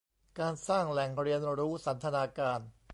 [0.39, 2.59] การสร้างแหล่งเรียนรู้สันทนาการ